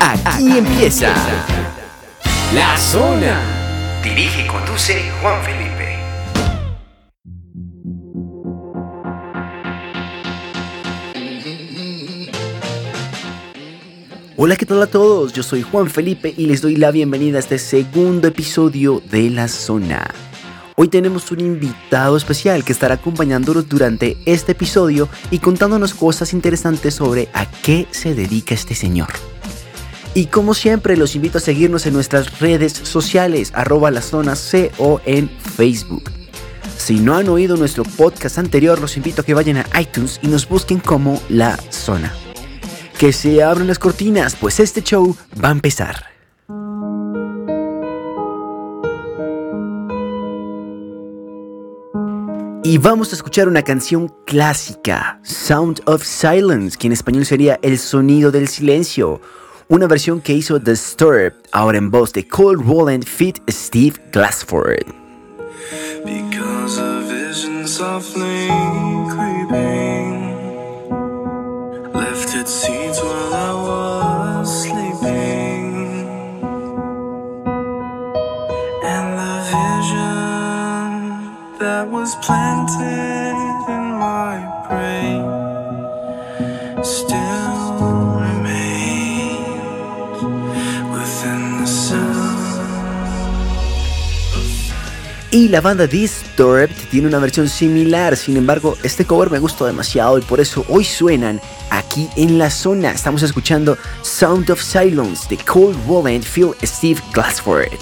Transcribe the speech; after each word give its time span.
Aquí 0.00 0.58
empieza 0.58 1.14
La 2.54 2.76
Zona. 2.76 3.40
Dirige 4.02 4.44
y 4.44 4.46
conduce 4.46 5.10
Juan 5.20 5.42
Felipe. 5.42 5.98
Hola, 14.36 14.56
¿qué 14.56 14.66
tal 14.66 14.82
a 14.82 14.86
todos? 14.86 15.32
Yo 15.32 15.42
soy 15.42 15.62
Juan 15.62 15.88
Felipe 15.88 16.34
y 16.36 16.46
les 16.46 16.60
doy 16.60 16.76
la 16.76 16.90
bienvenida 16.90 17.38
a 17.38 17.40
este 17.40 17.58
segundo 17.58 18.28
episodio 18.28 19.02
de 19.10 19.30
La 19.30 19.48
Zona. 19.48 20.10
Hoy 20.76 20.88
tenemos 20.88 21.30
un 21.30 21.40
invitado 21.40 22.16
especial 22.16 22.64
que 22.64 22.72
estará 22.72 22.94
acompañándonos 22.94 23.68
durante 23.68 24.16
este 24.26 24.52
episodio 24.52 25.08
y 25.30 25.38
contándonos 25.38 25.94
cosas 25.94 26.32
interesantes 26.32 26.94
sobre 26.94 27.28
a 27.32 27.46
qué 27.46 27.86
se 27.92 28.14
dedica 28.14 28.54
este 28.54 28.74
señor. 28.74 29.33
Y 30.16 30.26
como 30.26 30.54
siempre 30.54 30.96
los 30.96 31.16
invito 31.16 31.38
a 31.38 31.40
seguirnos 31.40 31.86
en 31.86 31.92
nuestras 31.92 32.38
redes 32.38 32.72
sociales, 32.72 33.50
arroba 33.52 33.90
la 33.90 34.00
zona 34.00 34.34
CO 34.36 35.00
en 35.04 35.28
Facebook. 35.28 36.04
Si 36.76 37.00
no 37.00 37.16
han 37.16 37.28
oído 37.28 37.56
nuestro 37.56 37.82
podcast 37.82 38.38
anterior, 38.38 38.80
los 38.80 38.96
invito 38.96 39.22
a 39.22 39.24
que 39.24 39.34
vayan 39.34 39.56
a 39.56 39.80
iTunes 39.80 40.20
y 40.22 40.28
nos 40.28 40.48
busquen 40.48 40.78
como 40.78 41.20
La 41.28 41.56
Zona. 41.70 42.14
Que 42.96 43.12
se 43.12 43.42
abran 43.42 43.66
las 43.66 43.80
cortinas, 43.80 44.36
pues 44.36 44.60
este 44.60 44.82
show 44.82 45.16
va 45.42 45.48
a 45.48 45.52
empezar. 45.52 46.04
Y 52.62 52.78
vamos 52.78 53.12
a 53.12 53.16
escuchar 53.16 53.48
una 53.48 53.62
canción 53.62 54.12
clásica, 54.26 55.18
Sound 55.22 55.82
of 55.86 56.04
Silence, 56.04 56.78
que 56.78 56.86
en 56.86 56.92
español 56.92 57.26
sería 57.26 57.58
El 57.62 57.78
sonido 57.78 58.30
del 58.30 58.48
silencio. 58.48 59.20
Una 59.66 59.86
versión 59.86 60.20
que 60.20 60.34
hizo 60.34 60.60
The 60.60 60.72
Disturbed, 60.72 61.32
ahora 61.50 61.78
en 61.78 61.90
voz 61.90 62.12
de 62.12 62.28
Cole 62.28 62.62
Roland 62.62 63.04
Fit 63.06 63.38
Steve 63.48 63.98
Glassford. 64.12 64.84
Because 66.04 66.78
a 66.78 67.00
vision 67.00 67.66
softly 67.66 68.48
creeping 69.08 70.34
left 71.94 72.34
its 72.36 72.50
seeds 72.52 73.00
while 73.00 73.32
I 73.32 73.54
was 73.54 74.62
sleeping. 74.64 76.04
And 78.84 79.18
the 79.18 79.40
vision 79.48 80.98
that 81.58 81.88
was 81.90 82.14
planted 82.16 82.63
Y 95.34 95.48
la 95.48 95.60
banda 95.60 95.88
Disturbed 95.88 96.70
tiene 96.92 97.08
una 97.08 97.18
versión 97.18 97.48
similar, 97.48 98.16
sin 98.16 98.36
embargo, 98.36 98.78
este 98.84 99.04
cover 99.04 99.32
me 99.32 99.40
gustó 99.40 99.66
demasiado 99.66 100.16
y 100.16 100.20
por 100.20 100.38
eso 100.38 100.64
hoy 100.68 100.84
suenan 100.84 101.40
aquí 101.70 102.08
en 102.14 102.38
la 102.38 102.52
zona. 102.52 102.92
Estamos 102.92 103.20
escuchando 103.24 103.76
Sound 104.02 104.48
of 104.52 104.62
Silence 104.62 105.26
de 105.28 105.36
Cole 105.38 105.76
Roland 105.88 106.22
Phil 106.22 106.52
Steve 106.62 107.00
Glassford. 107.12 107.72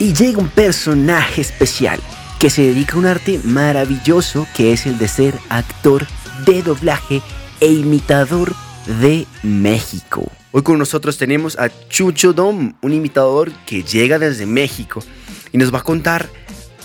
Y 0.00 0.12
llega 0.14 0.40
un 0.40 0.48
personaje 0.48 1.42
especial 1.42 2.00
que 2.40 2.50
se 2.50 2.62
dedica 2.62 2.96
a 2.96 2.98
un 2.98 3.06
arte 3.06 3.40
maravilloso 3.44 4.48
que 4.56 4.72
es 4.72 4.84
el 4.84 4.98
de 4.98 5.06
ser 5.06 5.34
actor 5.48 6.08
de 6.44 6.60
doblaje 6.60 7.22
e 7.60 7.68
imitador 7.68 8.52
de 9.00 9.28
México. 9.44 10.28
Hoy 10.50 10.62
con 10.62 10.76
nosotros 10.76 11.18
tenemos 11.18 11.56
a 11.56 11.70
Chucho 11.88 12.32
Dom, 12.32 12.72
un 12.82 12.92
imitador 12.92 13.52
que 13.64 13.84
llega 13.84 14.18
desde 14.18 14.44
México 14.44 15.04
y 15.52 15.58
nos 15.58 15.72
va 15.72 15.78
a 15.78 15.84
contar 15.84 16.28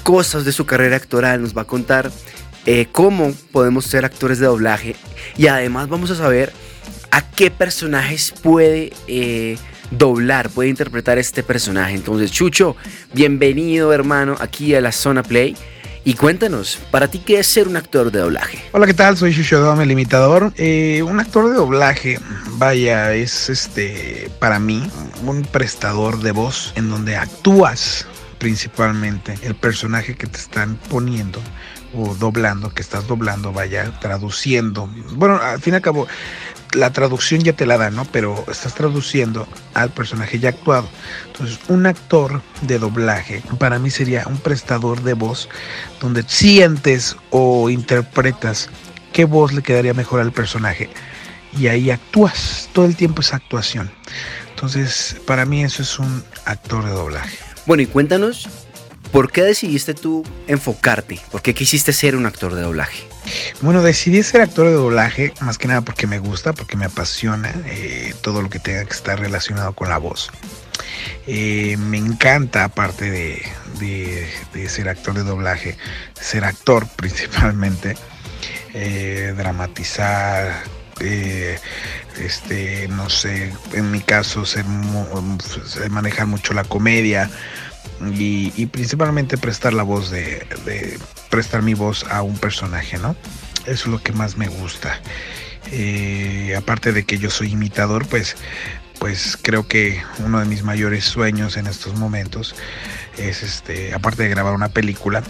cosas 0.05 0.45
de 0.45 0.51
su 0.51 0.67
carrera 0.67 0.97
actoral, 0.97 1.41
nos 1.41 1.57
va 1.57 1.63
a 1.63 1.65
contar 1.65 2.11
eh, 2.67 2.85
cómo 2.91 3.33
podemos 3.51 3.85
ser 3.85 4.05
actores 4.05 4.37
de 4.37 4.45
doblaje 4.45 4.95
y 5.35 5.47
además 5.47 5.89
vamos 5.89 6.11
a 6.11 6.15
saber 6.15 6.53
a 7.09 7.27
qué 7.31 7.49
personajes 7.49 8.31
puede 8.31 8.93
eh, 9.07 9.57
doblar, 9.89 10.51
puede 10.51 10.69
interpretar 10.69 11.17
este 11.17 11.41
personaje. 11.41 11.95
Entonces, 11.95 12.31
Chucho, 12.31 12.75
bienvenido 13.13 13.91
hermano 13.93 14.35
aquí 14.39 14.75
a 14.75 14.81
la 14.81 14.91
Zona 14.91 15.23
Play. 15.23 15.57
Y 16.03 16.13
cuéntanos, 16.13 16.77
¿para 16.91 17.07
ti 17.07 17.17
qué 17.17 17.39
es 17.39 17.47
ser 17.47 17.67
un 17.67 17.75
actor 17.75 18.11
de 18.11 18.19
doblaje? 18.19 18.59
Hola, 18.73 18.85
¿qué 18.85 18.93
tal? 18.93 19.17
Soy 19.17 19.33
Chucho 19.33 19.59
Dom, 19.59 19.81
el 19.81 19.89
imitador. 19.89 20.53
Eh, 20.55 21.01
un 21.01 21.19
actor 21.19 21.49
de 21.49 21.55
doblaje, 21.55 22.19
vaya, 22.57 23.11
es 23.15 23.49
este, 23.49 24.29
para 24.37 24.59
mí, 24.59 24.87
un 25.25 25.41
prestador 25.41 26.19
de 26.19 26.31
voz 26.31 26.73
en 26.75 26.91
donde 26.91 27.15
actúas 27.15 28.05
principalmente 28.37 29.37
el 29.43 29.55
personaje 29.55 30.15
que 30.15 30.27
te 30.27 30.37
están 30.37 30.75
poniendo 30.89 31.39
o 31.93 32.13
doblando, 32.15 32.73
que 32.73 32.81
estás 32.81 33.07
doblando, 33.07 33.53
vaya, 33.53 33.91
traduciendo. 33.99 34.89
Bueno, 35.11 35.39
al 35.41 35.61
fin 35.61 35.73
y 35.73 35.77
al 35.77 35.81
cabo, 35.81 36.07
la 36.73 36.91
traducción 36.91 37.41
ya 37.41 37.53
te 37.53 37.65
la 37.65 37.77
da, 37.77 37.89
¿no? 37.89 38.05
Pero 38.05 38.43
estás 38.49 38.75
traduciendo 38.75 39.47
al 39.73 39.91
personaje 39.91 40.39
ya 40.39 40.49
actuado. 40.49 40.89
Entonces, 41.27 41.59
un 41.69 41.85
actor 41.85 42.41
de 42.61 42.79
doblaje 42.79 43.41
para 43.59 43.79
mí 43.79 43.89
sería 43.89 44.25
un 44.27 44.37
prestador 44.37 45.01
de 45.03 45.13
voz 45.13 45.49
donde 46.01 46.23
sientes 46.27 47.15
o 47.29 47.69
interpretas 47.69 48.69
qué 49.13 49.25
voz 49.25 49.53
le 49.53 49.63
quedaría 49.63 49.93
mejor 49.93 50.19
al 50.19 50.33
personaje. 50.33 50.89
Y 51.57 51.67
ahí 51.67 51.89
actúas, 51.89 52.69
todo 52.73 52.85
el 52.85 52.97
tiempo 52.97 53.21
es 53.21 53.33
actuación. 53.33 53.89
Entonces, 54.49 55.15
para 55.25 55.45
mí 55.45 55.63
eso 55.63 55.81
es 55.81 55.99
un 55.99 56.23
actor 56.45 56.83
de 56.83 56.91
doblaje. 56.91 57.54
Bueno, 57.65 57.81
y 57.81 57.87
cuéntanos, 57.87 58.47
¿por 59.11 59.31
qué 59.31 59.41
decidiste 59.41 59.95
tú 59.95 60.23
enfocarte? 60.47 61.19
¿Por 61.31 61.41
qué 61.41 61.55
quisiste 61.55 61.93
ser 61.93 62.15
un 62.15 62.27
actor 62.27 62.53
de 62.53 62.61
doblaje? 62.61 63.07
Bueno, 63.61 63.81
decidí 63.81 64.21
ser 64.21 64.41
actor 64.41 64.67
de 64.67 64.73
doblaje 64.73 65.33
más 65.41 65.57
que 65.57 65.67
nada 65.67 65.81
porque 65.81 66.05
me 66.05 66.19
gusta, 66.19 66.53
porque 66.53 66.77
me 66.77 66.85
apasiona 66.85 67.51
eh, 67.65 68.13
todo 68.21 68.43
lo 68.43 68.51
que 68.51 68.59
tenga 68.59 68.85
que 68.85 68.93
estar 68.93 69.19
relacionado 69.19 69.73
con 69.73 69.89
la 69.89 69.97
voz. 69.97 70.29
Eh, 71.25 71.75
me 71.77 71.97
encanta, 71.97 72.65
aparte 72.65 73.09
de, 73.09 73.41
de, 73.79 74.69
ser 74.69 74.87
actor 74.87 75.15
de 75.15 75.23
doblaje, 75.23 75.75
ser 76.13 76.45
actor 76.45 76.87
principalmente, 76.95 77.97
eh, 78.75 79.33
dramatizar, 79.35 80.63
este, 82.19 82.87
no 82.89 83.09
sé, 83.09 83.53
en 83.73 83.91
mi 83.91 84.01
caso, 84.01 84.45
ser, 84.45 84.65
manejar 85.89 86.27
mucho 86.27 86.53
la 86.53 86.63
comedia 86.63 87.29
y, 88.13 88.65
principalmente 88.67 89.37
prestar 89.37 89.73
la 89.73 89.83
voz 89.83 90.09
de, 90.09 90.45
prestar 91.29 91.61
mi 91.61 91.73
voz 91.73 92.05
a 92.09 92.21
un 92.21 92.37
personaje, 92.37 92.97
¿no? 92.97 93.15
Es 93.65 93.87
lo 93.87 94.01
que 94.01 94.11
más 94.11 94.37
me 94.37 94.47
gusta. 94.47 94.99
Eh, 95.71 96.53
aparte 96.57 96.91
de 96.91 97.03
que 97.03 97.17
yo 97.17 97.29
soy 97.29 97.51
imitador, 97.53 98.07
pues, 98.07 98.35
pues 98.99 99.37
creo 99.41 99.67
que 99.67 100.01
uno 100.19 100.39
de 100.39 100.45
mis 100.45 100.63
mayores 100.63 101.05
sueños 101.05 101.57
en 101.57 101.67
estos 101.67 101.95
momentos 101.95 102.55
es, 103.17 103.43
este, 103.43 103.93
aparte 103.93 104.23
de 104.23 104.29
grabar 104.29 104.53
una 104.53 104.69
película, 104.69 105.23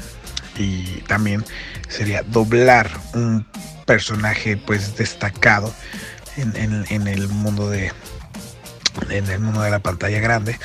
y 0.57 1.01
también 1.07 1.44
sería 1.88 2.24
doblar 2.24 2.90
un 3.13 3.45
personaje 3.85 4.57
pues 4.57 4.97
destacado 4.97 5.74
en, 6.38 7.07
el 7.07 7.28
mundo 7.28 7.69
de 7.69 7.91
en 9.09 9.29
el 9.29 9.40
mundo 9.40 9.62
de 9.62 9.72
la 9.72 9.79
pantalla 9.79 10.19
grande 10.19 10.57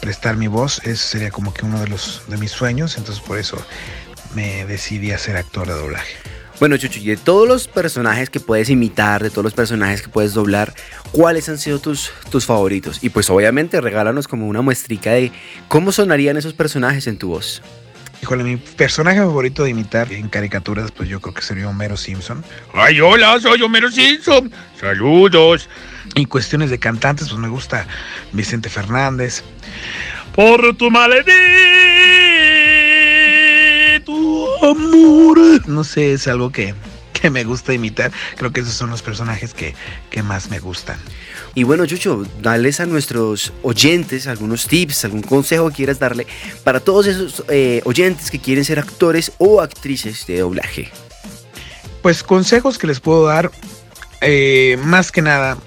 prestar 0.00 0.36
mi 0.36 0.48
voz 0.48 0.80
sería 0.94 1.30
como 1.30 1.54
que 1.54 1.64
uno 1.64 1.80
de 1.80 1.88
los 1.88 2.22
de 2.28 2.36
mis 2.36 2.50
sueños 2.50 2.96
entonces 2.98 3.22
por 3.22 3.38
eso 3.38 3.64
me 4.34 4.64
decidí 4.66 5.12
a 5.12 5.18
ser 5.18 5.36
actor 5.36 5.66
de 5.66 5.74
doblaje 5.74 6.16
bueno, 6.58 6.78
Chucho, 6.78 7.00
y 7.00 7.04
de 7.04 7.18
todos 7.18 7.46
los 7.46 7.68
personajes 7.68 8.30
que 8.30 8.40
puedes 8.40 8.70
imitar, 8.70 9.22
de 9.22 9.28
todos 9.28 9.44
los 9.44 9.52
personajes 9.52 10.00
que 10.00 10.08
puedes 10.08 10.32
doblar, 10.32 10.72
¿cuáles 11.12 11.50
han 11.50 11.58
sido 11.58 11.80
tus, 11.80 12.10
tus 12.30 12.46
favoritos? 12.46 13.04
Y 13.04 13.10
pues 13.10 13.28
obviamente 13.28 13.78
regálanos 13.82 14.26
como 14.26 14.48
una 14.48 14.62
muestrica 14.62 15.12
de 15.12 15.32
cómo 15.68 15.92
sonarían 15.92 16.38
esos 16.38 16.54
personajes 16.54 17.06
en 17.08 17.18
tu 17.18 17.28
voz. 17.28 17.62
Híjole, 18.22 18.44
mi 18.44 18.56
personaje 18.56 19.18
favorito 19.18 19.64
de 19.64 19.70
imitar 19.70 20.12
en 20.12 20.28
caricaturas, 20.28 20.90
pues 20.90 21.08
yo 21.08 21.20
creo 21.20 21.34
que 21.34 21.42
sería 21.42 21.68
Homero 21.68 21.96
Simpson. 21.96 22.44
¡Ay, 22.74 23.00
hola! 23.00 23.38
Soy 23.40 23.62
Homero 23.62 23.90
Simpson. 23.90 24.50
¡Saludos! 24.80 25.68
Y 26.14 26.26
cuestiones 26.26 26.70
de 26.70 26.78
cantantes, 26.78 27.28
pues 27.28 27.40
me 27.40 27.48
gusta 27.48 27.86
Vicente 28.32 28.68
Fernández. 28.68 29.42
Por 30.34 30.76
tu 30.76 30.90
tu 34.04 34.46
amor. 34.64 35.68
No 35.68 35.84
sé, 35.84 36.12
es 36.12 36.28
algo 36.28 36.50
que, 36.50 36.74
que 37.26 37.30
me 37.30 37.42
gusta 37.42 37.74
imitar. 37.74 38.12
Creo 38.36 38.52
que 38.52 38.60
esos 38.60 38.74
son 38.74 38.88
los 38.88 39.02
personajes 39.02 39.52
que, 39.52 39.74
que 40.10 40.22
más 40.22 40.48
me 40.48 40.60
gustan. 40.60 40.96
Y 41.56 41.64
bueno, 41.64 41.84
Chucho, 41.84 42.24
dales 42.40 42.78
a 42.78 42.86
nuestros 42.86 43.52
oyentes 43.64 44.28
algunos 44.28 44.68
tips, 44.68 45.06
algún 45.06 45.22
consejo 45.22 45.70
que 45.70 45.76
quieras 45.76 45.98
darle 45.98 46.28
para 46.62 46.78
todos 46.78 47.08
esos 47.08 47.42
eh, 47.48 47.80
oyentes 47.84 48.30
que 48.30 48.38
quieren 48.38 48.64
ser 48.64 48.78
actores 48.78 49.32
o 49.38 49.60
actrices 49.60 50.24
de 50.28 50.38
doblaje. 50.38 50.88
Pues 52.00 52.22
consejos 52.22 52.78
que 52.78 52.86
les 52.86 53.00
puedo 53.00 53.26
dar, 53.26 53.50
eh, 54.20 54.78
más 54.84 55.10
que 55.10 55.22
nada, 55.22 55.58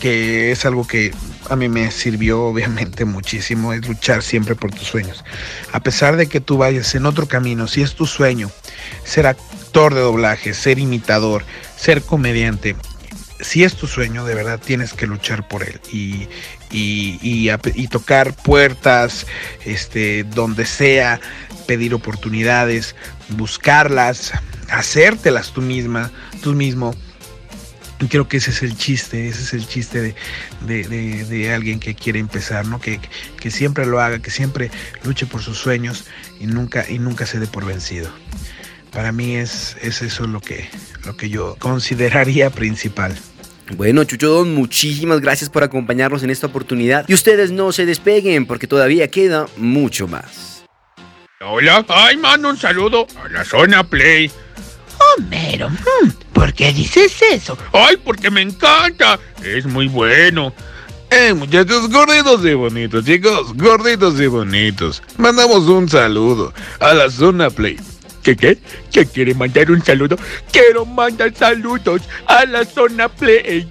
que 0.00 0.50
es 0.50 0.66
algo 0.66 0.84
que 0.84 1.14
a 1.48 1.54
mí 1.54 1.68
me 1.68 1.92
sirvió 1.92 2.42
obviamente 2.42 3.04
muchísimo, 3.04 3.72
es 3.72 3.86
luchar 3.86 4.24
siempre 4.24 4.56
por 4.56 4.72
tus 4.72 4.88
sueños. 4.88 5.24
A 5.70 5.78
pesar 5.78 6.16
de 6.16 6.26
que 6.26 6.40
tú 6.40 6.58
vayas 6.58 6.92
en 6.96 7.06
otro 7.06 7.28
camino, 7.28 7.68
si 7.68 7.82
es 7.82 7.94
tu 7.94 8.04
sueño 8.04 8.50
ser 9.04 9.28
actor 9.74 9.92
de 9.92 10.02
doblaje, 10.02 10.54
ser 10.54 10.78
imitador, 10.78 11.42
ser 11.76 12.00
comediante, 12.02 12.76
si 13.40 13.64
es 13.64 13.74
tu 13.74 13.88
sueño, 13.88 14.24
de 14.24 14.36
verdad 14.36 14.60
tienes 14.64 14.92
que 14.92 15.08
luchar 15.08 15.48
por 15.48 15.64
él 15.64 15.80
y, 15.92 16.28
y, 16.70 17.88
tocar 17.88 18.36
puertas, 18.36 19.26
este, 19.64 20.22
donde 20.22 20.64
sea, 20.64 21.20
pedir 21.66 21.92
oportunidades, 21.92 22.94
buscarlas, 23.30 24.30
hacértelas 24.70 25.50
tú 25.50 25.60
misma, 25.60 26.12
tú 26.40 26.52
mismo. 26.52 26.94
Y 27.98 28.06
creo 28.06 28.28
que 28.28 28.36
ese 28.36 28.52
es 28.52 28.62
el 28.62 28.76
chiste, 28.76 29.26
ese 29.26 29.42
es 29.42 29.54
el 29.54 29.66
chiste 29.66 30.14
de, 30.60 31.52
alguien 31.52 31.80
que 31.80 31.96
quiere 31.96 32.20
empezar, 32.20 32.64
¿no? 32.64 32.80
Que, 32.80 33.00
que, 33.40 33.50
siempre 33.50 33.86
lo 33.86 34.00
haga, 34.00 34.20
que 34.20 34.30
siempre 34.30 34.70
luche 35.02 35.26
por 35.26 35.42
sus 35.42 35.58
sueños 35.58 36.04
y 36.38 36.46
nunca, 36.46 36.88
y 36.88 37.00
nunca 37.00 37.26
se 37.26 37.40
dé 37.40 37.48
por 37.48 37.64
vencido. 37.64 38.08
Para 38.94 39.10
mí 39.10 39.34
es, 39.34 39.76
es 39.82 40.02
eso 40.02 40.26
lo 40.26 40.40
que, 40.40 40.68
lo 41.04 41.16
que 41.16 41.28
yo 41.28 41.56
consideraría 41.58 42.50
principal. 42.50 43.16
Bueno, 43.76 44.04
Chucho 44.04 44.28
Don, 44.28 44.54
muchísimas 44.54 45.20
gracias 45.20 45.50
por 45.50 45.64
acompañarnos 45.64 46.22
en 46.22 46.30
esta 46.30 46.46
oportunidad. 46.46 47.04
Y 47.08 47.14
ustedes 47.14 47.50
no 47.50 47.72
se 47.72 47.86
despeguen 47.86 48.46
porque 48.46 48.66
todavía 48.68 49.08
queda 49.08 49.46
mucho 49.56 50.06
más. 50.06 50.64
Hola, 51.40 51.84
ay, 51.88 52.16
mando 52.16 52.50
un 52.50 52.56
saludo 52.56 53.06
a 53.22 53.28
la 53.30 53.44
zona 53.44 53.82
Play. 53.82 54.30
Homero, 55.18 55.70
hmm, 55.70 56.10
¿por 56.32 56.52
qué 56.52 56.72
dices 56.72 57.20
eso? 57.32 57.58
Ay, 57.72 57.96
porque 57.96 58.30
me 58.30 58.42
encanta. 58.42 59.18
Es 59.42 59.66
muy 59.66 59.88
bueno. 59.88 60.54
Eh, 61.10 61.34
muchachos, 61.34 61.90
gorditos 61.90 62.44
y 62.44 62.54
bonitos, 62.54 63.04
chicos, 63.04 63.54
gorditos 63.54 64.20
y 64.20 64.26
bonitos. 64.26 65.02
Mandamos 65.16 65.64
un 65.68 65.88
saludo 65.88 66.54
a 66.80 66.94
la 66.94 67.10
zona 67.10 67.50
Play. 67.50 67.76
¿Qué 68.24 68.34
qué? 68.34 68.58
¿Qué 68.90 69.04
quiere 69.04 69.34
mandar 69.34 69.70
un 69.70 69.84
saludo? 69.84 70.16
Quiero 70.50 70.86
mandar 70.86 71.32
saludos 71.36 72.00
a 72.26 72.46
la 72.46 72.64
zona 72.64 73.06
Play. 73.06 73.70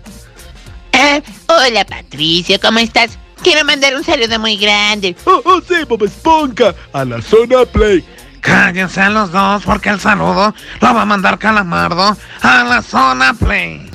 Eh, 0.92 1.24
hola 1.48 1.84
Patricio, 1.84 2.60
¿cómo 2.62 2.78
estás? 2.78 3.18
Quiero 3.42 3.66
mandar 3.66 3.96
un 3.96 4.04
saludo 4.04 4.40
muy 4.40 4.58
grande. 4.58 5.16
Oh, 5.26 5.42
oh 5.44 5.60
sí, 5.68 5.84
Bob 5.90 6.04
Esponja, 6.04 6.76
a 6.94 7.04
la 7.04 7.20
zona 7.20 7.66
Play. 7.66 8.06
Cállense 8.42 9.10
los 9.10 9.32
dos 9.32 9.64
porque 9.64 9.90
el 9.90 10.00
saludo 10.00 10.54
lo 10.82 10.94
va 10.94 11.02
a 11.02 11.06
mandar 11.06 11.40
Calamardo 11.40 12.16
a 12.42 12.64
la 12.64 12.82
zona 12.84 13.34
Play. 13.34 13.93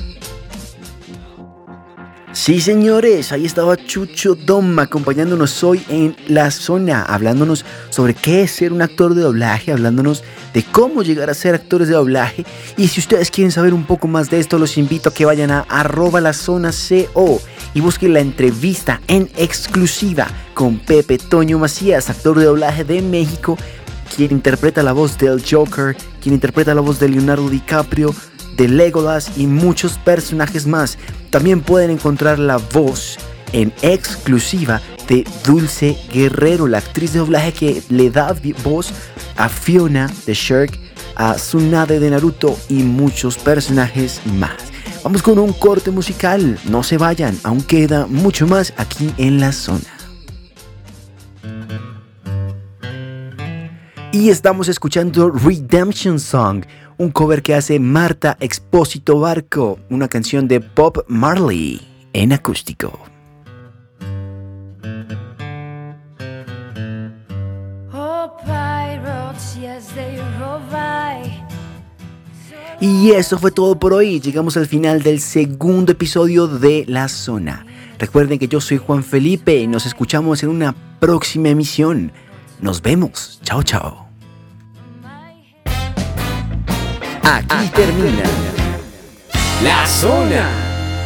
Sí, 2.31 2.61
señores, 2.61 3.31
ahí 3.31 3.47
estaba 3.47 3.75
Chucho 3.75 4.35
Dom 4.35 4.77
acompañándonos 4.77 5.63
hoy 5.63 5.81
en 5.89 6.15
la 6.27 6.51
zona, 6.51 7.01
hablándonos 7.01 7.65
sobre 7.89 8.13
qué 8.13 8.43
es 8.43 8.51
ser 8.51 8.71
un 8.71 8.83
actor 8.83 9.15
de 9.15 9.23
doblaje, 9.23 9.71
hablándonos 9.71 10.23
de 10.53 10.63
cómo 10.63 11.01
llegar 11.01 11.31
a 11.31 11.33
ser 11.33 11.55
actores 11.55 11.87
de 11.87 11.95
doblaje. 11.95 12.45
Y 12.77 12.87
si 12.89 12.99
ustedes 12.99 13.31
quieren 13.31 13.51
saber 13.51 13.73
un 13.73 13.83
poco 13.83 14.07
más 14.07 14.29
de 14.29 14.39
esto, 14.39 14.59
los 14.59 14.77
invito 14.77 15.09
a 15.09 15.13
que 15.13 15.25
vayan 15.25 15.49
a 15.49 15.61
arroba 15.61 16.21
la 16.21 16.33
zona 16.33 16.69
CO 16.69 17.41
y 17.73 17.81
busquen 17.81 18.13
la 18.13 18.19
entrevista 18.19 19.01
en 19.07 19.27
exclusiva 19.35 20.27
con 20.53 20.77
Pepe 20.77 21.17
Toño 21.17 21.57
Macías, 21.57 22.11
actor 22.11 22.37
de 22.37 22.45
doblaje 22.45 22.83
de 22.83 23.01
México, 23.01 23.57
quien 24.15 24.31
interpreta 24.31 24.83
la 24.83 24.93
voz 24.93 25.17
del 25.17 25.43
Joker, 25.43 25.97
quien 26.21 26.35
interpreta 26.35 26.75
la 26.75 26.81
voz 26.81 26.99
de 26.99 27.09
Leonardo 27.09 27.49
DiCaprio, 27.49 28.13
de 28.59 28.67
Legolas 28.67 29.31
y 29.37 29.47
muchos 29.47 29.97
personajes 29.97 30.67
más. 30.67 30.97
También 31.29 31.61
pueden 31.61 31.89
encontrar 31.89 32.37
la 32.37 32.57
voz 32.57 33.17
en 33.53 33.73
exclusiva 33.81 34.81
de 35.07 35.25
Dulce 35.45 35.97
Guerrero, 36.13 36.67
la 36.67 36.79
actriz 36.79 37.13
de 37.13 37.19
doblaje 37.19 37.53
que 37.53 37.81
le 37.89 38.11
da 38.11 38.35
voz 38.63 38.91
a 39.37 39.47
Fiona 39.47 40.11
de 40.25 40.33
Shrek, 40.33 40.77
a 41.15 41.35
Tsunade 41.35 41.99
de 41.99 42.09
Naruto 42.09 42.55
y 42.67 42.83
muchos 42.83 43.37
personajes 43.37 44.21
más. 44.37 44.57
Vamos 45.03 45.23
con 45.23 45.39
un 45.39 45.53
corte 45.53 45.89
musical, 45.89 46.59
no 46.65 46.83
se 46.83 46.97
vayan, 46.97 47.39
aún 47.43 47.61
queda 47.61 48.07
mucho 48.07 48.45
más 48.45 48.73
aquí 48.75 49.13
en 49.17 49.39
la 49.39 49.53
zona. 49.53 49.87
Y 54.11 54.29
estamos 54.29 54.67
escuchando 54.67 55.29
Redemption 55.29 56.19
Song, 56.19 56.65
un 56.99 57.11
cover 57.11 57.41
que 57.41 57.55
hace 57.55 57.79
Marta 57.79 58.37
Expósito 58.41 59.19
Barco, 59.19 59.79
una 59.89 60.09
canción 60.09 60.47
de 60.47 60.59
Bob 60.59 61.05
Marley 61.07 61.81
en 62.13 62.33
acústico. 62.33 62.99
Y 72.81 73.11
eso 73.11 73.37
fue 73.37 73.51
todo 73.51 73.79
por 73.79 73.93
hoy. 73.93 74.19
Llegamos 74.19 74.57
al 74.57 74.67
final 74.67 75.01
del 75.01 75.21
segundo 75.21 75.93
episodio 75.93 76.47
de 76.47 76.85
La 76.87 77.07
Zona. 77.07 77.65
Recuerden 77.97 78.39
que 78.39 78.47
yo 78.47 78.61
soy 78.61 78.77
Juan 78.77 79.03
Felipe 79.03 79.57
y 79.57 79.67
nos 79.67 79.85
escuchamos 79.85 80.43
en 80.43 80.49
una 80.49 80.75
próxima 80.99 81.49
emisión. 81.49 82.11
Nos 82.61 82.81
vemos. 82.81 83.39
Chao, 83.43 83.63
chao. 83.63 84.08
Aquí 87.49 87.67
termina 87.69 88.23
La 89.63 89.85
Zona. 89.87 90.47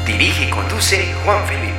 Dirige 0.05 0.47
y 0.47 0.49
conduce 0.49 1.13
Juan 1.23 1.45
Felipe. 1.47 1.72